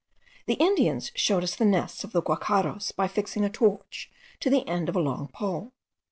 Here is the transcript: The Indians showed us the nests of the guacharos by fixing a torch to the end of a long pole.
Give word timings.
The 0.47 0.55
Indians 0.55 1.11
showed 1.13 1.43
us 1.43 1.55
the 1.55 1.63
nests 1.63 2.03
of 2.03 2.11
the 2.11 2.23
guacharos 2.23 2.91
by 2.91 3.07
fixing 3.07 3.45
a 3.45 3.51
torch 3.51 4.09
to 4.39 4.49
the 4.49 4.67
end 4.67 4.89
of 4.89 4.95
a 4.95 4.99
long 4.99 5.27
pole. 5.27 5.73